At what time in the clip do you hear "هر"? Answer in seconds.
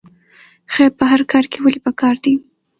1.11-1.21